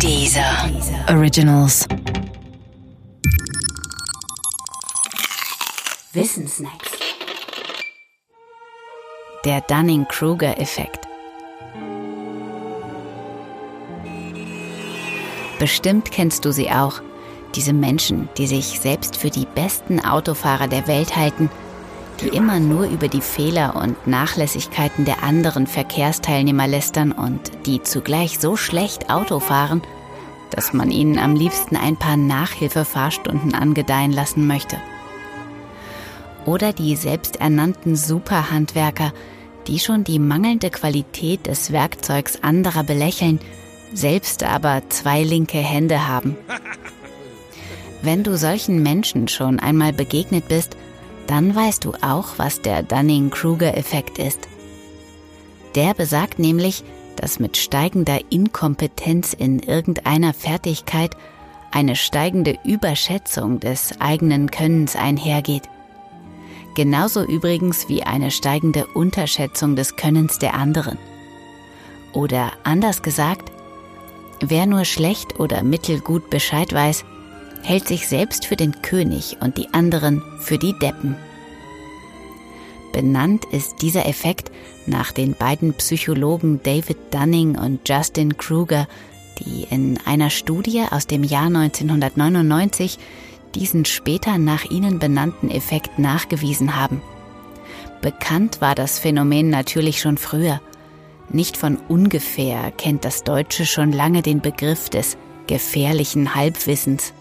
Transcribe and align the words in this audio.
Dieser 0.00 0.70
Originals. 1.08 1.86
Wissensnacks. 6.12 6.90
Der 9.44 9.60
Dunning-Kruger-Effekt. 9.62 11.06
Bestimmt 15.58 16.10
kennst 16.10 16.44
du 16.44 16.52
sie 16.52 16.70
auch. 16.70 17.00
Diese 17.54 17.72
Menschen, 17.72 18.28
die 18.36 18.46
sich 18.46 18.80
selbst 18.80 19.16
für 19.16 19.30
die 19.30 19.46
besten 19.46 20.00
Autofahrer 20.00 20.68
der 20.68 20.86
Welt 20.86 21.16
halten, 21.16 21.50
die 22.20 22.28
immer 22.28 22.60
nur 22.60 22.86
über 22.86 23.08
die 23.08 23.20
Fehler 23.20 23.76
und 23.76 24.06
Nachlässigkeiten 24.06 25.04
der 25.04 25.22
anderen 25.22 25.66
Verkehrsteilnehmer 25.66 26.66
lästern 26.66 27.12
und 27.12 27.40
die 27.66 27.82
zugleich 27.82 28.38
so 28.38 28.56
schlecht 28.56 29.10
Auto 29.10 29.40
fahren, 29.40 29.82
dass 30.50 30.72
man 30.72 30.90
ihnen 30.90 31.18
am 31.18 31.34
liebsten 31.34 31.76
ein 31.76 31.96
paar 31.96 32.16
Nachhilfefahrstunden 32.16 33.54
angedeihen 33.54 34.12
lassen 34.12 34.46
möchte. 34.46 34.76
Oder 36.46 36.72
die 36.72 36.94
selbsternannten 36.94 37.96
Superhandwerker, 37.96 39.12
die 39.66 39.78
schon 39.78 40.04
die 40.04 40.18
mangelnde 40.18 40.70
Qualität 40.70 41.46
des 41.46 41.72
Werkzeugs 41.72 42.42
anderer 42.42 42.84
belächeln, 42.84 43.40
selbst 43.94 44.44
aber 44.44 44.82
zwei 44.90 45.22
linke 45.22 45.58
Hände 45.58 46.06
haben. 46.06 46.36
Wenn 48.02 48.22
du 48.22 48.36
solchen 48.36 48.82
Menschen 48.82 49.28
schon 49.28 49.58
einmal 49.58 49.94
begegnet 49.94 50.48
bist, 50.48 50.76
dann 51.26 51.54
weißt 51.54 51.84
du 51.84 51.92
auch, 52.02 52.38
was 52.38 52.62
der 52.62 52.82
Dunning-Kruger-Effekt 52.82 54.18
ist. 54.18 54.48
Der 55.74 55.94
besagt 55.94 56.38
nämlich, 56.38 56.84
dass 57.16 57.38
mit 57.38 57.56
steigender 57.56 58.20
Inkompetenz 58.30 59.32
in 59.32 59.60
irgendeiner 59.60 60.34
Fertigkeit 60.34 61.16
eine 61.70 61.96
steigende 61.96 62.56
Überschätzung 62.64 63.60
des 63.60 64.00
eigenen 64.00 64.50
Könnens 64.50 64.94
einhergeht. 64.94 65.64
Genauso 66.76 67.24
übrigens 67.24 67.88
wie 67.88 68.02
eine 68.02 68.30
steigende 68.30 68.86
Unterschätzung 68.86 69.76
des 69.76 69.96
Könnens 69.96 70.38
der 70.38 70.54
anderen. 70.54 70.98
Oder 72.12 72.52
anders 72.62 73.02
gesagt, 73.02 73.50
wer 74.40 74.66
nur 74.66 74.84
schlecht 74.84 75.38
oder 75.40 75.62
mittelgut 75.62 76.30
Bescheid 76.30 76.72
weiß, 76.72 77.04
hält 77.64 77.88
sich 77.88 78.06
selbst 78.06 78.46
für 78.46 78.56
den 78.56 78.82
König 78.82 79.38
und 79.40 79.56
die 79.56 79.72
anderen 79.72 80.22
für 80.38 80.58
die 80.58 80.78
Deppen. 80.78 81.16
Benannt 82.92 83.44
ist 83.46 83.82
dieser 83.82 84.06
Effekt 84.06 84.52
nach 84.86 85.10
den 85.10 85.34
beiden 85.34 85.74
Psychologen 85.74 86.60
David 86.62 86.98
Dunning 87.10 87.58
und 87.58 87.88
Justin 87.88 88.36
Kruger, 88.36 88.86
die 89.40 89.66
in 89.68 89.98
einer 90.04 90.30
Studie 90.30 90.84
aus 90.88 91.06
dem 91.06 91.24
Jahr 91.24 91.46
1999 91.46 92.98
diesen 93.54 93.84
später 93.84 94.38
nach 94.38 94.64
ihnen 94.66 94.98
benannten 94.98 95.50
Effekt 95.50 95.98
nachgewiesen 95.98 96.76
haben. 96.76 97.02
Bekannt 98.00 98.60
war 98.60 98.74
das 98.74 98.98
Phänomen 98.98 99.48
natürlich 99.48 100.00
schon 100.00 100.18
früher. 100.18 100.60
Nicht 101.30 101.56
von 101.56 101.78
ungefähr 101.88 102.70
kennt 102.72 103.04
das 103.04 103.24
Deutsche 103.24 103.64
schon 103.64 103.92
lange 103.92 104.22
den 104.22 104.40
Begriff 104.40 104.90
des 104.90 105.16
gefährlichen 105.46 106.34
Halbwissens. 106.34 107.12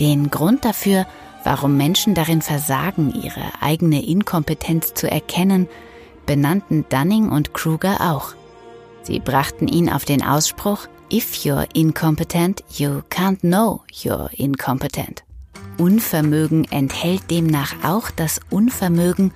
Den 0.00 0.30
Grund 0.30 0.64
dafür, 0.64 1.06
warum 1.44 1.76
Menschen 1.76 2.14
darin 2.14 2.42
versagen, 2.42 3.12
ihre 3.12 3.42
eigene 3.60 4.04
Inkompetenz 4.04 4.94
zu 4.94 5.10
erkennen, 5.10 5.68
benannten 6.26 6.84
Dunning 6.88 7.30
und 7.30 7.54
Kruger 7.54 8.12
auch. 8.12 8.34
Sie 9.02 9.18
brachten 9.18 9.66
ihn 9.66 9.88
auf 9.88 10.04
den 10.04 10.22
Ausspruch, 10.22 10.88
If 11.10 11.44
you're 11.44 11.66
incompetent, 11.74 12.62
you 12.76 13.00
can't 13.08 13.40
know 13.40 13.82
you're 13.90 14.28
incompetent. 14.34 15.24
Unvermögen 15.78 16.70
enthält 16.70 17.30
demnach 17.30 17.72
auch 17.82 18.10
das 18.10 18.40
Unvermögen, 18.50 19.32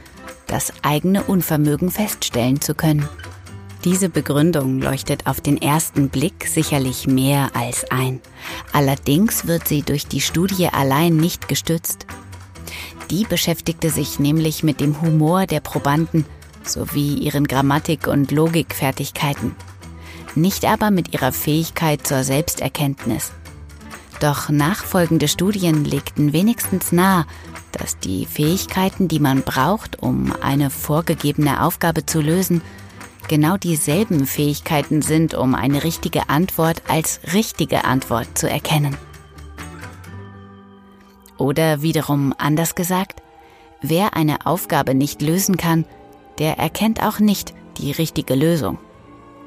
das 0.48 0.72
eigene 0.82 1.22
Unvermögen 1.22 1.90
feststellen 1.90 2.60
zu 2.60 2.74
können. 2.74 3.08
Diese 3.84 4.08
Begründung 4.08 4.80
leuchtet 4.80 5.26
auf 5.26 5.40
den 5.40 5.60
ersten 5.60 6.08
Blick 6.08 6.46
sicherlich 6.46 7.08
mehr 7.08 7.50
als 7.54 7.90
ein. 7.90 8.20
Allerdings 8.72 9.48
wird 9.48 9.66
sie 9.66 9.82
durch 9.82 10.06
die 10.06 10.20
Studie 10.20 10.68
allein 10.68 11.16
nicht 11.16 11.48
gestützt. 11.48 12.06
Die 13.10 13.24
beschäftigte 13.24 13.90
sich 13.90 14.20
nämlich 14.20 14.62
mit 14.62 14.80
dem 14.80 15.02
Humor 15.02 15.46
der 15.46 15.60
Probanden 15.60 16.24
sowie 16.64 17.14
ihren 17.14 17.48
Grammatik- 17.48 18.06
und 18.06 18.30
Logikfertigkeiten, 18.30 19.56
nicht 20.36 20.64
aber 20.64 20.92
mit 20.92 21.12
ihrer 21.12 21.32
Fähigkeit 21.32 22.06
zur 22.06 22.22
Selbsterkenntnis. 22.22 23.32
Doch 24.20 24.48
nachfolgende 24.48 25.26
Studien 25.26 25.84
legten 25.84 26.32
wenigstens 26.32 26.92
nahe, 26.92 27.26
dass 27.72 27.98
die 27.98 28.26
Fähigkeiten, 28.26 29.08
die 29.08 29.18
man 29.18 29.42
braucht, 29.42 30.00
um 30.00 30.32
eine 30.40 30.70
vorgegebene 30.70 31.64
Aufgabe 31.64 32.06
zu 32.06 32.20
lösen, 32.20 32.62
genau 33.28 33.56
dieselben 33.56 34.26
Fähigkeiten 34.26 35.02
sind, 35.02 35.34
um 35.34 35.54
eine 35.54 35.84
richtige 35.84 36.28
Antwort 36.28 36.82
als 36.88 37.20
richtige 37.32 37.84
Antwort 37.84 38.36
zu 38.36 38.48
erkennen. 38.48 38.96
Oder 41.38 41.82
wiederum 41.82 42.34
anders 42.38 42.74
gesagt, 42.74 43.22
wer 43.80 44.14
eine 44.14 44.46
Aufgabe 44.46 44.94
nicht 44.94 45.22
lösen 45.22 45.56
kann, 45.56 45.84
der 46.38 46.58
erkennt 46.58 47.02
auch 47.02 47.18
nicht 47.18 47.54
die 47.78 47.92
richtige 47.92 48.34
Lösung. 48.34 48.78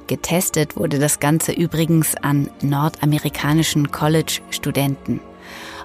Getestet 0.08 0.78
wurde 0.78 1.00
das 1.00 1.20
Ganze 1.20 1.52
übrigens 1.52 2.16
an 2.16 2.50
nordamerikanischen 2.62 3.92
College-Studenten. 3.92 5.20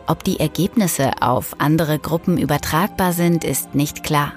Ob 0.07 0.25
die 0.25 0.41
Ergebnisse 0.41 1.23
auf 1.23 1.55
andere 1.59 1.99
Gruppen 1.99 2.37
übertragbar 2.37 3.13
sind, 3.13 3.45
ist 3.45 3.75
nicht 3.75 4.03
klar. 4.03 4.33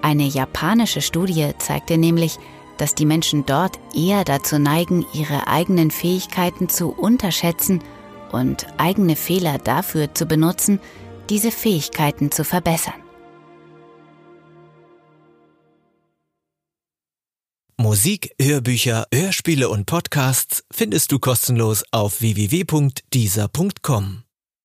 Eine 0.00 0.24
japanische 0.24 1.00
Studie 1.00 1.50
zeigte 1.58 1.98
nämlich, 1.98 2.38
dass 2.78 2.94
die 2.94 3.06
Menschen 3.06 3.46
dort 3.46 3.78
eher 3.94 4.24
dazu 4.24 4.58
neigen, 4.58 5.04
ihre 5.12 5.46
eigenen 5.46 5.90
Fähigkeiten 5.90 6.68
zu 6.68 6.88
unterschätzen 6.88 7.82
und 8.32 8.66
eigene 8.78 9.16
Fehler 9.16 9.58
dafür 9.58 10.14
zu 10.14 10.26
benutzen, 10.26 10.80
diese 11.30 11.50
Fähigkeiten 11.50 12.30
zu 12.30 12.44
verbessern. 12.44 12.94
Musik, 17.76 18.30
Hörbücher, 18.40 19.06
Hörspiele 19.12 19.68
und 19.68 19.86
Podcasts 19.86 20.64
findest 20.70 21.12
du 21.12 21.18
kostenlos 21.18 21.84
auf 21.90 22.20
www.dieser.com. 22.20 24.23